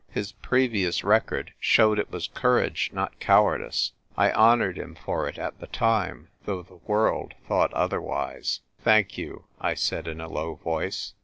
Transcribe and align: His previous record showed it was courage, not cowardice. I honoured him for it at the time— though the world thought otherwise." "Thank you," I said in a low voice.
His 0.09 0.31
previous 0.31 1.03
record 1.03 1.53
showed 1.59 1.99
it 1.99 2.09
was 2.11 2.27
courage, 2.27 2.89
not 2.91 3.19
cowardice. 3.19 3.91
I 4.17 4.31
honoured 4.31 4.75
him 4.75 4.95
for 4.95 5.29
it 5.29 5.37
at 5.37 5.59
the 5.59 5.67
time— 5.67 6.29
though 6.45 6.63
the 6.63 6.77
world 6.87 7.35
thought 7.47 7.71
otherwise." 7.75 8.61
"Thank 8.83 9.15
you," 9.19 9.45
I 9.59 9.75
said 9.75 10.07
in 10.07 10.19
a 10.19 10.27
low 10.27 10.55
voice. 10.55 11.13